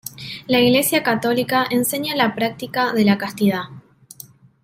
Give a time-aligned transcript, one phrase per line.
[0.47, 3.65] La Iglesia católica enseña la práctica de la castidad.